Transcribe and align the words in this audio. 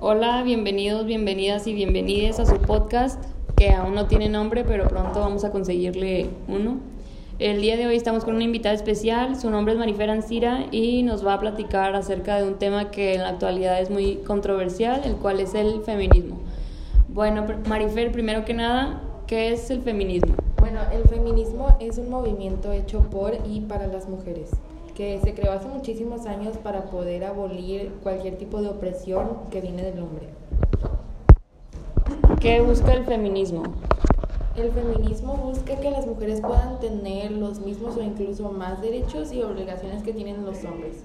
Hola, 0.00 0.44
bienvenidos, 0.44 1.06
bienvenidas 1.06 1.66
y 1.66 1.74
bienvenides 1.74 2.38
a 2.38 2.46
su 2.46 2.56
podcast 2.58 3.20
que 3.56 3.72
aún 3.72 3.96
no 3.96 4.06
tiene 4.06 4.28
nombre, 4.28 4.62
pero 4.62 4.86
pronto 4.86 5.18
vamos 5.18 5.42
a 5.42 5.50
conseguirle 5.50 6.30
uno. 6.46 6.76
El 7.40 7.60
día 7.60 7.76
de 7.76 7.88
hoy 7.88 7.96
estamos 7.96 8.24
con 8.24 8.36
una 8.36 8.44
invitada 8.44 8.76
especial, 8.76 9.34
su 9.34 9.50
nombre 9.50 9.72
es 9.72 9.78
Marifer 9.80 10.08
Ancira 10.08 10.66
y 10.70 11.02
nos 11.02 11.26
va 11.26 11.34
a 11.34 11.40
platicar 11.40 11.96
acerca 11.96 12.36
de 12.36 12.46
un 12.46 12.60
tema 12.60 12.92
que 12.92 13.14
en 13.14 13.22
la 13.22 13.30
actualidad 13.30 13.80
es 13.80 13.90
muy 13.90 14.18
controversial, 14.18 15.02
el 15.04 15.16
cual 15.16 15.40
es 15.40 15.54
el 15.54 15.82
feminismo. 15.82 16.38
Bueno, 17.08 17.44
Marifer, 17.68 18.12
primero 18.12 18.44
que 18.44 18.54
nada, 18.54 19.02
¿qué 19.26 19.50
es 19.50 19.68
el 19.68 19.82
feminismo? 19.82 20.32
Bueno, 20.60 20.78
el 20.92 21.08
feminismo 21.08 21.76
es 21.80 21.98
un 21.98 22.08
movimiento 22.08 22.70
hecho 22.70 23.00
por 23.10 23.36
y 23.50 23.62
para 23.62 23.88
las 23.88 24.08
mujeres 24.08 24.52
que 24.98 25.20
se 25.20 25.32
creó 25.32 25.52
hace 25.52 25.68
muchísimos 25.68 26.26
años 26.26 26.56
para 26.56 26.86
poder 26.86 27.22
abolir 27.24 27.92
cualquier 28.02 28.36
tipo 28.36 28.60
de 28.60 28.68
opresión 28.68 29.28
que 29.48 29.60
viene 29.60 29.84
del 29.84 30.02
hombre. 30.02 30.26
¿Qué 32.40 32.60
busca 32.60 32.94
el 32.94 33.04
feminismo? 33.04 33.62
El 34.56 34.72
feminismo 34.72 35.36
busca 35.36 35.76
que 35.76 35.92
las 35.92 36.04
mujeres 36.04 36.40
puedan 36.40 36.80
tener 36.80 37.30
los 37.30 37.60
mismos 37.60 37.96
o 37.96 38.02
incluso 38.02 38.50
más 38.50 38.82
derechos 38.82 39.32
y 39.32 39.40
obligaciones 39.40 40.02
que 40.02 40.12
tienen 40.12 40.44
los 40.44 40.64
hombres. 40.64 41.04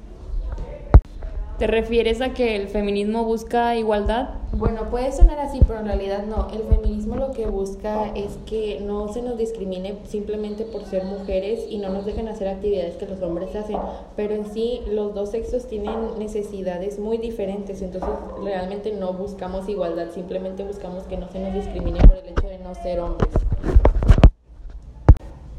¿Te 1.57 1.67
refieres 1.67 2.19
a 2.21 2.33
que 2.33 2.55
el 2.55 2.67
feminismo 2.67 3.25
busca 3.25 3.75
igualdad? 3.75 4.29
Bueno, 4.53 4.89
puede 4.89 5.11
sonar 5.11 5.37
así, 5.37 5.59
pero 5.67 5.79
en 5.79 5.85
realidad 5.85 6.23
no. 6.25 6.47
El 6.51 6.63
feminismo 6.63 7.15
lo 7.15 7.31
que 7.31 7.45
busca 7.45 8.07
es 8.15 8.39
que 8.47 8.79
no 8.81 9.07
se 9.13 9.21
nos 9.21 9.37
discrimine 9.37 9.99
simplemente 10.05 10.65
por 10.65 10.83
ser 10.85 11.03
mujeres 11.03 11.65
y 11.69 11.77
no 11.77 11.89
nos 11.89 12.05
dejen 12.07 12.27
hacer 12.27 12.47
actividades 12.47 12.95
que 12.95 13.05
los 13.05 13.21
hombres 13.21 13.55
hacen. 13.55 13.77
Pero 14.15 14.33
en 14.33 14.51
sí, 14.51 14.81
los 14.87 15.13
dos 15.13 15.29
sexos 15.29 15.67
tienen 15.67 16.17
necesidades 16.17 16.97
muy 16.97 17.19
diferentes, 17.19 17.83
entonces 17.83 18.09
realmente 18.43 18.91
no 18.91 19.13
buscamos 19.13 19.69
igualdad, 19.69 20.07
simplemente 20.11 20.63
buscamos 20.63 21.03
que 21.03 21.17
no 21.17 21.29
se 21.29 21.39
nos 21.39 21.53
discrimine 21.53 21.99
por 21.99 22.17
el 22.17 22.29
hecho 22.29 22.47
de 22.47 22.57
no 22.57 22.73
ser 22.73 22.99
hombres. 22.99 23.29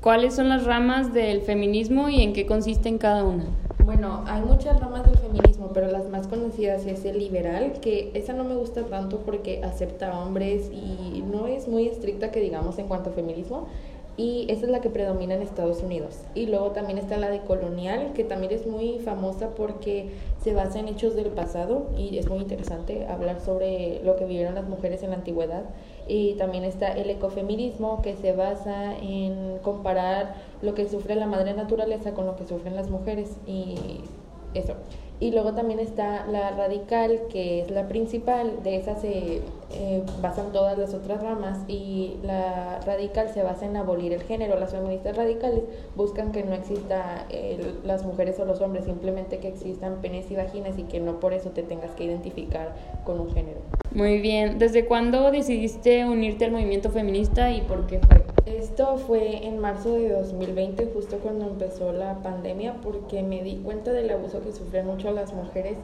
¿Cuáles 0.01 0.35
son 0.35 0.49
las 0.49 0.65
ramas 0.65 1.15
del 1.15 1.41
feminismo 1.43 2.09
y 2.09 2.21
en 2.23 2.33
qué 2.33 2.47
consisten 2.47 2.99
cada 2.99 3.23
una? 3.23 3.47
Bueno, 3.83 4.25
hay 4.27 4.43
muchas 4.43 4.81
ramas 4.81 5.05
del 5.05 5.19
feminismo, 5.19 5.71
pero 5.75 5.89
las 5.89 6.09
más 6.09 6.27
conocidas 6.27 6.87
es 6.87 7.05
el 7.05 7.19
liberal, 7.19 7.81
que 7.81 8.11
esa 8.15 8.33
no 8.33 8.45
me 8.45 8.55
gusta 8.55 8.85
tanto 8.85 9.19
porque 9.21 9.63
acepta 9.63 10.19
hombres 10.19 10.71
y 10.73 11.23
no 11.31 11.47
es 11.47 11.69
muy 11.69 11.89
estricta 11.89 12.31
que 12.31 12.41
digamos 12.41 12.79
en 12.79 12.89
cuanto 12.89 13.11
a 13.11 13.13
feminismo. 13.13 13.69
Y 14.17 14.47
esa 14.49 14.67
es 14.67 14.71
la 14.71 14.81
que 14.81 14.91
predomina 14.91 15.35
en 15.35 15.43
Estados 15.43 15.83
Unidos. 15.83 16.21
Y 16.37 16.47
luego 16.47 16.71
también 16.71 16.99
está 16.99 17.17
la 17.17 17.31
de 17.31 17.41
colonial, 17.41 18.13
que 18.15 18.23
también 18.23 18.53
es 18.53 18.65
muy 18.65 19.01
famosa 19.01 19.51
porque 19.57 20.11
se 20.41 20.55
basa 20.55 20.79
en 20.79 20.87
hechos 20.87 21.17
del 21.17 21.29
pasado 21.29 21.87
y 21.99 22.19
es 22.19 22.29
muy 22.29 22.39
interesante 22.39 23.07
hablar 23.07 23.41
sobre 23.41 24.01
lo 24.05 24.15
que 24.15 24.25
vivieron 24.25 24.55
las 24.55 24.69
mujeres 24.69 25.03
en 25.03 25.11
la 25.11 25.17
antigüedad. 25.17 25.65
Y 26.07 26.35
también 26.35 26.63
está 26.63 26.93
el 26.93 27.11
ecofeminismo, 27.11 28.03
que 28.03 28.15
se 28.15 28.33
basa 28.33 28.97
en 28.99 29.59
comparar 29.63 30.37
lo 30.63 30.75
que 30.75 30.89
sufre 30.89 31.17
la 31.17 31.27
madre 31.27 31.55
naturaleza 31.55 32.13
con 32.13 32.27
lo 32.27 32.37
que 32.37 32.45
sufren 32.45 32.77
las 32.77 32.91
mujeres. 32.91 33.37
Y 33.47 34.01
eso. 34.55 34.75
Y 35.21 35.31
luego 35.31 35.55
también 35.55 35.79
está 35.79 36.27
la 36.27 36.51
radical, 36.51 37.21
que 37.31 37.61
es 37.63 37.71
la 37.71 37.87
principal, 37.87 38.63
de 38.65 38.77
esa 38.77 38.97
se 38.97 39.43
eh, 39.73 40.03
basan 40.21 40.53
todas 40.53 40.77
las 40.77 40.93
otras 40.93 41.23
ramas 41.23 41.59
y 41.69 42.17
la 42.23 42.81
radical 42.85 43.29
se 43.29 43.43
basa 43.43 43.67
en 43.67 43.77
abolir 43.77 44.13
el 44.13 44.23
género. 44.23 44.59
Las 44.59 44.73
feministas 44.73 45.17
radicales 45.17 45.63
buscan 45.95 46.33
que 46.33 46.43
no 46.43 46.53
exista 46.55 47.27
las 47.85 48.05
mujeres 48.05 48.39
o 48.41 48.45
los 48.45 48.61
hombres, 48.61 48.85
simplemente 48.85 49.39
que 49.39 49.49
existan 49.49 50.01
penes 50.03 50.31
y 50.31 50.37
vaginas 50.37 50.79
y 50.79 50.83
que 50.83 51.01
no 51.01 51.21
por 51.21 51.33
eso 51.33 51.51
te 51.51 51.63
tengas 51.63 51.93
que 51.93 52.05
identificar 52.05 52.75
con 53.05 53.21
un 53.21 53.33
género. 53.33 53.61
Muy 53.93 54.21
bien, 54.21 54.59
¿desde 54.59 54.87
cuándo 54.87 55.31
decidiste 55.31 56.05
unirte 56.05 56.45
al 56.45 56.51
movimiento 56.51 56.91
feminista 56.91 57.53
y 57.53 57.61
por 57.61 57.87
qué 57.87 58.01
fue? 58.01 58.34
Esto 58.47 58.99
fue 58.99 59.47
en 59.47 59.59
marzo 59.59 59.95
de 59.95 60.11
2020, 60.11 60.91
justo 60.93 61.17
cuando 61.21 61.47
empezó 61.47 61.95
la 61.95 62.23
pandemia, 62.23 62.75
porque 62.83 63.23
me 63.23 63.43
di 63.43 63.57
cuenta 63.57 63.91
del 63.91 64.11
abuso 64.11 64.43
que 64.43 64.53
sufren 64.53 64.87
mucho 64.87 65.13
las 65.13 65.33
mujeres 65.33 65.79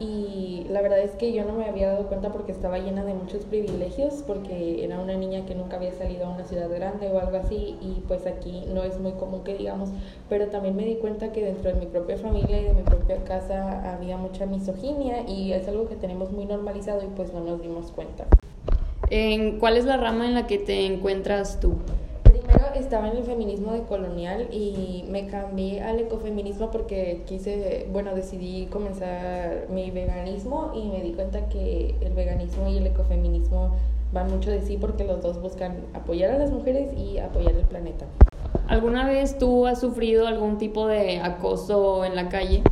y 0.00 0.66
la 0.68 0.82
verdad 0.82 0.98
es 0.98 1.12
que 1.12 1.32
yo 1.32 1.44
no 1.44 1.52
me 1.52 1.66
había 1.66 1.92
dado 1.92 2.08
cuenta 2.08 2.32
porque 2.32 2.50
estaba 2.50 2.78
llena 2.78 3.04
de 3.04 3.14
muchos 3.14 3.44
privilegios, 3.44 4.24
porque 4.26 4.82
era 4.82 4.98
una 4.98 5.14
niña 5.14 5.46
que 5.46 5.54
nunca 5.54 5.76
había 5.76 5.92
salido 5.92 6.26
a 6.26 6.30
una 6.30 6.42
ciudad 6.42 6.68
grande 6.68 7.08
o 7.12 7.20
algo 7.20 7.36
así 7.36 7.76
y 7.80 8.02
pues 8.08 8.26
aquí 8.26 8.64
no 8.74 8.82
es 8.82 8.98
muy 8.98 9.12
común 9.12 9.44
que 9.44 9.56
digamos, 9.56 9.90
pero 10.28 10.48
también 10.48 10.74
me 10.74 10.84
di 10.84 10.96
cuenta 10.96 11.30
que 11.30 11.44
dentro 11.44 11.72
de 11.72 11.78
mi 11.78 11.86
propia 11.86 12.16
familia 12.16 12.60
y 12.60 12.64
de 12.64 12.74
mi 12.74 12.82
propia 12.82 13.22
casa 13.22 13.94
había 13.94 14.16
mucha 14.16 14.44
misoginia 14.44 15.22
y 15.28 15.52
es 15.52 15.68
algo 15.68 15.88
que 15.88 15.94
tenemos 15.94 16.32
muy 16.32 16.46
normalizado 16.46 17.04
y 17.04 17.06
pues 17.14 17.32
no 17.32 17.38
nos 17.38 17.62
dimos 17.62 17.92
cuenta. 17.92 18.26
¿En 19.14 19.58
¿Cuál 19.58 19.76
es 19.76 19.84
la 19.84 19.98
rama 19.98 20.24
en 20.24 20.32
la 20.32 20.46
que 20.46 20.56
te 20.56 20.86
encuentras 20.86 21.60
tú? 21.60 21.74
Primero 22.22 22.72
estaba 22.74 23.08
en 23.08 23.18
el 23.18 23.24
feminismo 23.24 23.74
de 23.74 23.82
colonial 23.82 24.48
y 24.50 25.04
me 25.10 25.26
cambié 25.26 25.82
al 25.82 26.00
ecofeminismo 26.00 26.70
porque 26.70 27.20
quise, 27.26 27.86
bueno, 27.92 28.14
decidí 28.14 28.68
comenzar 28.72 29.66
mi 29.68 29.90
veganismo 29.90 30.72
y 30.74 30.88
me 30.88 31.02
di 31.02 31.12
cuenta 31.12 31.46
que 31.50 31.94
el 32.00 32.14
veganismo 32.14 32.70
y 32.70 32.78
el 32.78 32.86
ecofeminismo 32.86 33.76
van 34.14 34.30
mucho 34.30 34.50
de 34.50 34.62
sí 34.62 34.78
porque 34.80 35.04
los 35.04 35.20
dos 35.20 35.42
buscan 35.42 35.76
apoyar 35.92 36.30
a 36.30 36.38
las 36.38 36.50
mujeres 36.50 36.96
y 36.96 37.18
apoyar 37.18 37.54
el 37.54 37.66
planeta. 37.66 38.06
¿Alguna 38.66 39.06
vez 39.06 39.36
tú 39.36 39.66
has 39.66 39.78
sufrido 39.78 40.26
algún 40.26 40.56
tipo 40.56 40.86
de 40.86 41.20
acoso 41.20 42.06
en 42.06 42.16
la 42.16 42.30
calle? 42.30 42.62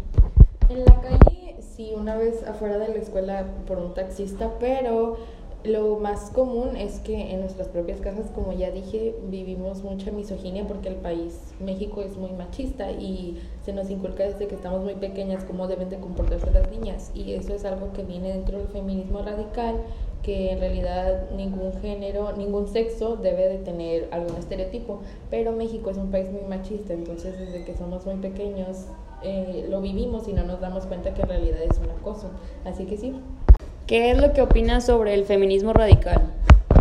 En 0.70 0.86
la 0.86 1.02
calle, 1.02 1.56
sí, 1.58 1.92
una 1.94 2.16
vez 2.16 2.42
afuera 2.48 2.78
de 2.78 2.88
la 2.88 2.98
escuela 2.98 3.44
por 3.66 3.76
un 3.76 3.92
taxista, 3.92 4.52
pero 4.58 5.18
lo 5.64 5.98
más 5.98 6.30
común 6.30 6.76
es 6.76 7.00
que 7.00 7.32
en 7.32 7.40
nuestras 7.40 7.68
propias 7.68 8.00
casas, 8.00 8.30
como 8.34 8.52
ya 8.52 8.70
dije, 8.70 9.14
vivimos 9.28 9.82
mucha 9.82 10.10
misoginia 10.10 10.66
porque 10.66 10.88
el 10.88 10.96
país, 10.96 11.38
México, 11.60 12.00
es 12.00 12.16
muy 12.16 12.32
machista 12.32 12.90
y 12.92 13.38
se 13.62 13.72
nos 13.72 13.90
inculca 13.90 14.24
desde 14.24 14.46
que 14.46 14.54
estamos 14.54 14.82
muy 14.82 14.94
pequeñas 14.94 15.44
cómo 15.44 15.68
deben 15.68 15.90
de 15.90 15.98
comportarse 15.98 16.50
las 16.50 16.70
niñas. 16.70 17.10
Y 17.14 17.32
eso 17.34 17.54
es 17.54 17.64
algo 17.64 17.92
que 17.92 18.02
viene 18.04 18.28
dentro 18.28 18.58
del 18.58 18.68
feminismo 18.68 19.20
radical, 19.22 19.82
que 20.22 20.52
en 20.52 20.60
realidad 20.60 21.30
ningún 21.36 21.72
género, 21.80 22.32
ningún 22.36 22.66
sexo 22.66 23.16
debe 23.16 23.48
de 23.48 23.58
tener 23.58 24.08
algún 24.12 24.36
estereotipo. 24.36 25.00
Pero 25.28 25.52
México 25.52 25.90
es 25.90 25.98
un 25.98 26.10
país 26.10 26.30
muy 26.30 26.42
machista, 26.42 26.94
entonces 26.94 27.38
desde 27.38 27.64
que 27.64 27.76
somos 27.76 28.06
muy 28.06 28.16
pequeños 28.16 28.86
eh, 29.22 29.66
lo 29.68 29.82
vivimos 29.82 30.26
y 30.26 30.32
no 30.32 30.44
nos 30.44 30.60
damos 30.60 30.86
cuenta 30.86 31.12
que 31.12 31.20
en 31.20 31.28
realidad 31.28 31.60
es 31.62 31.78
un 31.78 31.90
acoso. 31.90 32.30
Así 32.64 32.86
que 32.86 32.96
sí, 32.96 33.14
¿Qué 33.90 34.12
es 34.12 34.18
lo 34.18 34.32
que 34.32 34.40
opinas 34.40 34.86
sobre 34.86 35.14
el 35.14 35.24
feminismo 35.24 35.72
radical? 35.72 36.20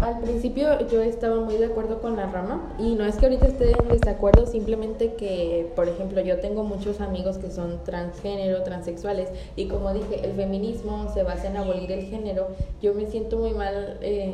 Al 0.10 0.22
principio 0.22 0.88
yo 0.88 1.04
estaba 1.04 1.40
muy 1.40 1.58
de 1.58 1.66
acuerdo 1.66 2.02
con 2.02 2.16
la 2.16 2.26
rama 2.26 2.74
y 2.80 2.96
no 2.96 3.06
es 3.06 3.18
que 3.18 3.28
ahorita 3.28 3.46
esté 3.46 3.78
en 3.78 3.90
desacuerdo, 3.90 4.48
simplemente 4.48 5.14
que, 5.14 5.72
por 5.76 5.88
ejemplo, 5.88 6.20
yo 6.22 6.40
tengo 6.40 6.64
muchos 6.64 7.00
amigos 7.00 7.38
que 7.38 7.52
son 7.52 7.84
transgénero, 7.84 8.64
transexuales 8.64 9.30
y 9.56 9.68
como 9.68 9.94
dije, 9.94 10.26
el 10.26 10.34
feminismo 10.34 11.14
se 11.14 11.22
basa 11.22 11.50
en 11.50 11.58
abolir 11.58 11.92
el 11.92 12.06
género. 12.06 12.48
Yo 12.82 12.96
me 12.96 13.06
siento 13.06 13.38
muy 13.38 13.52
mal 13.52 14.00
eh, 14.02 14.34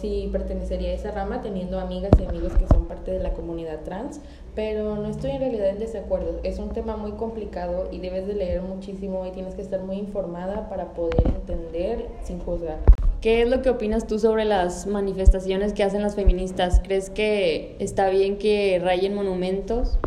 si 0.00 0.28
pertenecería 0.30 0.90
a 0.90 0.92
esa 0.92 1.10
rama 1.10 1.42
teniendo 1.42 1.80
amigas 1.80 2.12
y 2.20 2.24
amigos 2.24 2.52
que 2.52 2.68
son 2.68 2.86
parte 2.86 3.10
de 3.10 3.18
la 3.18 3.32
comunidad 3.32 3.80
trans, 3.82 4.20
pero 4.54 4.94
no 4.94 5.08
estoy 5.08 5.32
en 5.32 5.40
realidad 5.40 5.70
en 5.70 5.80
desacuerdo. 5.80 6.38
Es 6.44 6.60
un 6.60 6.72
tema 6.72 6.96
muy 6.96 7.12
complicado 7.12 7.88
y 7.90 7.98
debes 7.98 8.28
de 8.28 8.34
leer 8.34 8.62
muchísimo 8.62 9.26
y 9.26 9.32
tienes 9.32 9.56
que 9.56 9.62
estar 9.62 9.82
muy 9.82 9.96
informada 9.96 10.68
para 10.68 10.92
poder 10.92 11.26
entender 11.26 12.06
sin 12.22 12.38
juzgar. 12.38 12.99
¿Qué 13.20 13.42
es 13.42 13.50
lo 13.50 13.60
que 13.60 13.68
opinas 13.68 14.06
tú 14.06 14.18
sobre 14.18 14.46
las 14.46 14.86
manifestaciones 14.86 15.74
que 15.74 15.82
hacen 15.82 16.00
las 16.00 16.14
feministas? 16.14 16.80
¿Crees 16.82 17.10
que 17.10 17.76
está 17.78 18.08
bien 18.08 18.38
que 18.38 18.80
rayen 18.82 19.14
monumentos? 19.14 19.98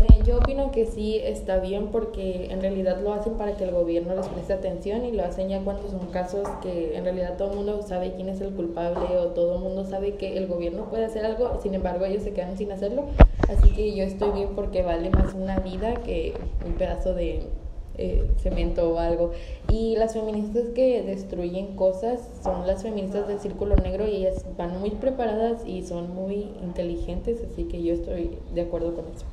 Eh, 0.00 0.22
yo 0.24 0.38
opino 0.38 0.70
que 0.70 0.86
sí 0.86 1.18
está 1.20 1.58
bien 1.58 1.88
porque 1.88 2.46
en 2.52 2.60
realidad 2.60 3.00
lo 3.02 3.12
hacen 3.12 3.34
para 3.34 3.56
que 3.56 3.64
el 3.64 3.72
gobierno 3.72 4.14
les 4.14 4.28
preste 4.28 4.52
atención 4.52 5.04
y 5.04 5.10
lo 5.10 5.24
hacen 5.24 5.48
ya 5.48 5.58
cuando 5.62 5.90
son 5.90 6.06
casos 6.12 6.48
que 6.62 6.96
en 6.96 7.02
realidad 7.02 7.36
todo 7.36 7.50
el 7.50 7.56
mundo 7.56 7.82
sabe 7.82 8.12
quién 8.14 8.28
es 8.28 8.40
el 8.40 8.50
culpable 8.50 9.18
o 9.18 9.26
todo 9.30 9.56
el 9.56 9.62
mundo 9.62 9.84
sabe 9.84 10.14
que 10.14 10.38
el 10.38 10.46
gobierno 10.46 10.84
puede 10.88 11.06
hacer 11.06 11.24
algo, 11.24 11.58
sin 11.60 11.74
embargo 11.74 12.04
ellos 12.04 12.22
se 12.22 12.32
quedan 12.32 12.56
sin 12.56 12.70
hacerlo. 12.70 13.06
Así 13.48 13.72
que 13.74 13.96
yo 13.96 14.04
estoy 14.04 14.30
bien 14.30 14.50
porque 14.54 14.82
vale 14.82 15.10
más 15.10 15.34
una 15.34 15.58
vida 15.58 15.94
que 16.04 16.34
un 16.64 16.74
pedazo 16.74 17.14
de 17.14 17.42
eh, 18.00 18.30
cemento 18.38 18.94
o 18.94 18.98
algo. 18.98 19.32
Y 19.68 19.94
las 19.96 20.14
feministas 20.14 20.64
que 20.74 21.02
destruyen 21.02 21.76
cosas 21.76 22.20
son 22.42 22.66
las 22.66 22.82
feministas 22.82 23.28
del 23.28 23.38
círculo 23.38 23.76
negro 23.76 24.08
y 24.08 24.16
ellas 24.16 24.44
van 24.56 24.80
muy 24.80 24.90
preparadas 24.90 25.66
y 25.66 25.82
son 25.82 26.14
muy 26.14 26.48
inteligentes, 26.62 27.42
así 27.44 27.64
que 27.64 27.82
yo 27.82 27.92
estoy 27.92 28.38
de 28.54 28.62
acuerdo 28.62 28.94
con 28.94 29.04
eso. 29.14 29.26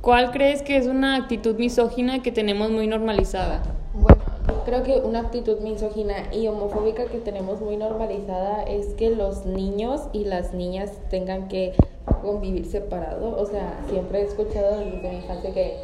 ¿Cuál 0.00 0.32
crees 0.32 0.62
que 0.62 0.76
es 0.76 0.86
una 0.86 1.16
actitud 1.16 1.56
misógina 1.56 2.22
que 2.22 2.32
tenemos 2.32 2.70
muy 2.70 2.86
normalizada? 2.88 3.62
Bueno, 3.94 4.22
yo 4.48 4.62
creo 4.64 4.82
que 4.82 5.06
una 5.06 5.20
actitud 5.20 5.60
misógina 5.60 6.32
y 6.32 6.48
homofóbica 6.48 7.06
que 7.06 7.18
tenemos 7.18 7.60
muy 7.60 7.76
normalizada 7.76 8.62
es 8.62 8.94
que 8.94 9.10
los 9.10 9.46
niños 9.46 10.02
y 10.12 10.24
las 10.24 10.52
niñas 10.54 10.92
tengan 11.08 11.48
que 11.48 11.72
convivir 12.22 12.66
separados. 12.66 13.34
O 13.40 13.46
sea, 13.46 13.80
siempre 13.88 14.20
he 14.20 14.24
escuchado 14.24 14.78
desde 14.78 15.08
mi 15.08 15.16
infancia 15.16 15.52
que 15.52 15.76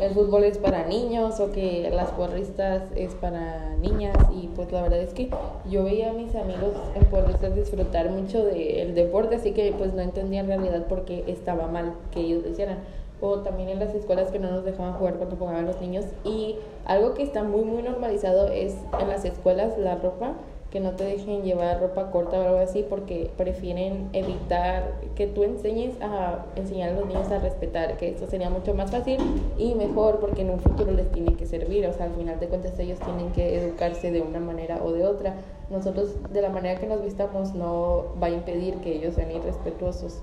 el 0.00 0.12
fútbol 0.12 0.44
es 0.44 0.58
para 0.58 0.86
niños 0.86 1.40
o 1.40 1.50
que 1.50 1.90
las 1.92 2.10
porristas 2.12 2.84
es 2.94 3.14
para 3.14 3.76
niñas 3.76 4.16
y 4.32 4.46
pues 4.54 4.70
la 4.70 4.82
verdad 4.82 5.00
es 5.00 5.12
que 5.12 5.30
yo 5.68 5.82
veía 5.82 6.10
a 6.10 6.12
mis 6.12 6.34
amigos 6.36 6.74
en 6.94 7.04
porristas 7.06 7.56
disfrutar 7.56 8.08
mucho 8.10 8.44
del 8.44 8.94
deporte, 8.94 9.34
así 9.34 9.50
que 9.50 9.74
pues 9.76 9.92
no 9.92 10.00
entendía 10.00 10.40
en 10.40 10.46
realidad 10.46 10.86
por 10.86 11.04
qué 11.04 11.24
estaba 11.26 11.66
mal 11.66 11.94
que 12.12 12.20
ellos 12.20 12.44
lo 12.44 12.50
hicieran 12.50 12.78
o 13.20 13.40
también 13.40 13.68
en 13.68 13.78
las 13.78 13.94
escuelas 13.94 14.30
que 14.30 14.38
no 14.38 14.50
nos 14.50 14.64
dejaban 14.64 14.94
jugar 14.94 15.16
cuando 15.16 15.36
jugaban 15.36 15.66
los 15.66 15.80
niños. 15.80 16.06
Y 16.24 16.56
algo 16.86 17.14
que 17.14 17.22
está 17.22 17.42
muy, 17.42 17.64
muy 17.64 17.82
normalizado 17.82 18.48
es 18.48 18.76
en 18.98 19.08
las 19.08 19.24
escuelas 19.24 19.76
la 19.78 19.96
ropa, 19.96 20.32
que 20.70 20.80
no 20.80 20.92
te 20.92 21.04
dejen 21.04 21.42
llevar 21.42 21.80
ropa 21.80 22.10
corta 22.10 22.38
o 22.38 22.42
algo 22.42 22.58
así 22.58 22.84
porque 22.88 23.30
prefieren 23.36 24.08
evitar 24.12 25.00
que 25.16 25.26
tú 25.26 25.42
enseñes 25.42 26.00
a 26.00 26.44
enseñar 26.54 26.90
a 26.90 26.92
los 26.92 27.06
niños 27.06 27.30
a 27.30 27.40
respetar, 27.40 27.96
que 27.96 28.10
esto 28.10 28.26
sería 28.26 28.50
mucho 28.50 28.74
más 28.74 28.90
fácil 28.90 29.18
y 29.58 29.74
mejor 29.74 30.20
porque 30.20 30.42
en 30.42 30.50
un 30.50 30.60
futuro 30.60 30.92
les 30.92 31.10
tiene 31.10 31.34
que 31.34 31.46
servir, 31.46 31.86
o 31.86 31.92
sea, 31.92 32.06
al 32.06 32.14
final 32.14 32.38
de 32.38 32.46
cuentas 32.46 32.78
ellos 32.78 32.98
tienen 33.00 33.32
que 33.32 33.58
educarse 33.58 34.12
de 34.12 34.22
una 34.22 34.38
manera 34.38 34.80
o 34.82 34.92
de 34.92 35.04
otra. 35.04 35.34
Nosotros 35.70 36.14
de 36.32 36.42
la 36.42 36.50
manera 36.50 36.80
que 36.80 36.86
nos 36.86 37.02
vistamos 37.02 37.54
no 37.54 38.04
va 38.22 38.28
a 38.28 38.30
impedir 38.30 38.76
que 38.76 38.96
ellos 38.96 39.14
sean 39.14 39.30
irrespetuosos. 39.32 40.20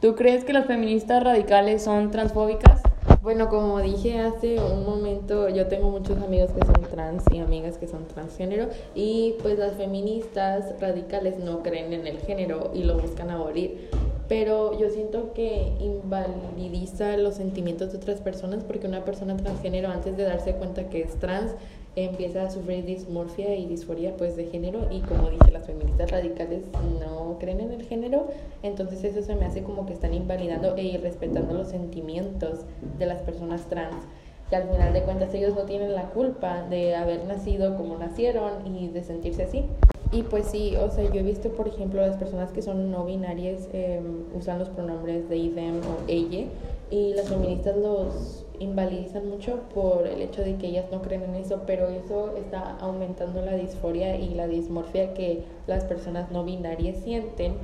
¿Tú 0.00 0.14
crees 0.14 0.44
que 0.44 0.54
las 0.54 0.66
feministas 0.66 1.22
radicales 1.22 1.82
son 1.82 2.10
transfóbicas? 2.10 2.82
Bueno, 3.22 3.50
como 3.50 3.80
dije 3.80 4.18
hace 4.18 4.58
un 4.58 4.86
momento, 4.86 5.50
yo 5.50 5.66
tengo 5.66 5.90
muchos 5.90 6.16
amigos 6.22 6.52
que 6.52 6.64
son 6.64 6.90
trans 6.90 7.22
y 7.30 7.38
amigas 7.38 7.76
que 7.76 7.86
son 7.86 8.06
transgénero 8.06 8.70
y 8.94 9.34
pues 9.42 9.58
las 9.58 9.74
feministas 9.74 10.80
radicales 10.80 11.38
no 11.38 11.62
creen 11.62 11.92
en 11.92 12.06
el 12.06 12.18
género 12.20 12.70
y 12.72 12.82
lo 12.84 12.98
buscan 12.98 13.28
abolir. 13.28 13.90
Pero 14.26 14.78
yo 14.78 14.88
siento 14.88 15.34
que 15.34 15.70
invalidiza 15.80 17.18
los 17.18 17.34
sentimientos 17.34 17.92
de 17.92 17.98
otras 17.98 18.22
personas 18.22 18.64
porque 18.64 18.86
una 18.86 19.04
persona 19.04 19.36
transgénero 19.36 19.90
antes 19.90 20.16
de 20.16 20.22
darse 20.22 20.54
cuenta 20.54 20.88
que 20.88 21.02
es 21.02 21.14
trans 21.16 21.52
empieza 21.96 22.44
a 22.44 22.50
sufrir 22.50 22.84
dismorfia 22.84 23.54
y 23.56 23.66
disforia 23.66 24.16
pues 24.16 24.36
de 24.36 24.46
género 24.46 24.86
y 24.90 25.00
como 25.00 25.28
dije 25.30 25.50
las 25.50 25.66
feministas 25.66 26.10
radicales 26.10 26.62
no 27.00 27.36
creen 27.40 27.60
en 27.60 27.72
el 27.72 27.82
género 27.82 28.28
entonces 28.62 29.02
eso 29.02 29.22
se 29.22 29.34
me 29.34 29.46
hace 29.46 29.62
como 29.62 29.86
que 29.86 29.92
están 29.92 30.14
invalidando 30.14 30.76
e 30.76 30.84
irrespetando 30.84 31.54
los 31.54 31.68
sentimientos 31.68 32.60
de 32.98 33.06
las 33.06 33.22
personas 33.22 33.66
trans 33.68 34.06
que 34.50 34.56
al 34.56 34.68
final 34.68 34.92
de 34.92 35.02
cuentas 35.02 35.32
ellos 35.32 35.54
no 35.54 35.62
tienen 35.62 35.94
la 35.94 36.10
culpa 36.10 36.62
de 36.68 36.96
haber 36.96 37.24
nacido 37.24 37.76
como 37.76 37.96
nacieron 37.96 38.66
y 38.66 38.88
de 38.88 39.04
sentirse 39.04 39.44
así. 39.44 39.64
Y 40.12 40.24
pues 40.24 40.46
sí, 40.46 40.74
o 40.76 40.90
sea, 40.90 41.04
yo 41.04 41.20
he 41.20 41.22
visto, 41.22 41.50
por 41.50 41.68
ejemplo, 41.68 42.00
las 42.00 42.16
personas 42.16 42.50
que 42.50 42.60
son 42.60 42.90
no 42.90 43.04
binarias 43.04 43.68
em, 43.72 44.24
usan 44.36 44.58
los 44.58 44.68
pronombres 44.68 45.28
de 45.28 45.50
them 45.50 45.76
o 45.76 46.02
ella, 46.08 46.46
y 46.90 47.14
las 47.14 47.28
feministas 47.28 47.76
los 47.76 48.44
invalidizan 48.58 49.28
mucho 49.28 49.60
por 49.74 50.06
el 50.06 50.20
hecho 50.20 50.42
de 50.42 50.56
que 50.56 50.66
ellas 50.68 50.86
no 50.90 51.00
creen 51.00 51.22
en 51.22 51.36
eso, 51.36 51.62
pero 51.66 51.88
eso 51.88 52.36
está 52.36 52.76
aumentando 52.78 53.40
la 53.42 53.54
disforia 53.54 54.16
y 54.16 54.34
la 54.34 54.46
dismorfia 54.48 55.14
que 55.14 55.44
las 55.66 55.84
personas 55.84 56.30
no 56.30 56.44
binarias 56.44 56.98
sienten. 56.98 57.54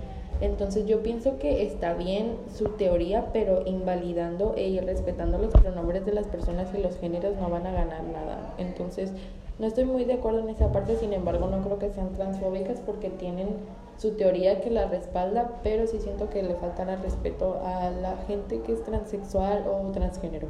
Entonces 0.40 0.86
yo 0.86 1.02
pienso 1.02 1.38
que 1.38 1.62
está 1.64 1.94
bien 1.94 2.36
su 2.54 2.70
teoría, 2.70 3.30
pero 3.32 3.62
invalidando 3.66 4.54
e 4.56 4.68
irrespetando 4.68 5.38
los 5.38 5.52
pronombres 5.52 6.04
de 6.06 6.12
las 6.12 6.26
personas 6.26 6.68
y 6.74 6.82
los 6.82 6.96
géneros 6.98 7.36
no 7.36 7.50
van 7.50 7.66
a 7.66 7.72
ganar 7.72 8.04
nada. 8.04 8.54
Entonces 8.58 9.12
no 9.58 9.66
estoy 9.66 9.86
muy 9.86 10.04
de 10.04 10.14
acuerdo 10.14 10.40
en 10.40 10.50
esa 10.50 10.72
parte, 10.72 10.96
sin 10.96 11.12
embargo 11.12 11.46
no 11.46 11.62
creo 11.62 11.78
que 11.78 11.90
sean 11.90 12.12
transfóbicas 12.12 12.80
porque 12.80 13.08
tienen 13.10 13.48
su 13.98 14.12
teoría 14.12 14.60
que 14.60 14.70
la 14.70 14.86
respalda, 14.86 15.60
pero 15.62 15.86
sí 15.86 15.98
siento 16.00 16.28
que 16.30 16.42
le 16.42 16.54
faltará 16.54 16.96
respeto 16.96 17.60
a 17.64 17.90
la 17.90 18.16
gente 18.26 18.60
que 18.60 18.72
es 18.72 18.82
transexual 18.84 19.64
o 19.68 19.90
transgénero. 19.92 20.48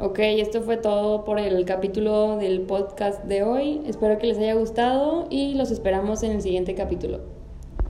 Ok, 0.00 0.18
esto 0.18 0.62
fue 0.62 0.76
todo 0.76 1.24
por 1.24 1.38
el 1.38 1.64
capítulo 1.64 2.36
del 2.36 2.62
podcast 2.62 3.24
de 3.24 3.42
hoy. 3.42 3.82
Espero 3.86 4.18
que 4.18 4.26
les 4.26 4.38
haya 4.38 4.54
gustado 4.54 5.26
y 5.30 5.54
los 5.54 5.70
esperamos 5.70 6.22
en 6.22 6.32
el 6.32 6.42
siguiente 6.42 6.74
capítulo. 6.74 7.33